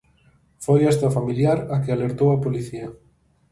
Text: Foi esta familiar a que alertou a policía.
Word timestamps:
Foi 0.65 0.79
esta 0.91 1.13
familiar 1.17 1.59
a 1.73 1.75
que 1.83 1.91
alertou 1.93 2.29
a 2.31 2.41
policía. 2.45 2.87